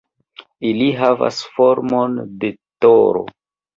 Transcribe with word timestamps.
Ili 0.69 0.87
havas 1.01 1.39
formon 1.57 2.17
de 2.45 2.51
toro. 2.87 3.23